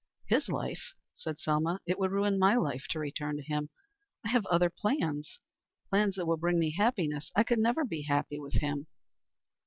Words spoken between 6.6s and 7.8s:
happiness. I could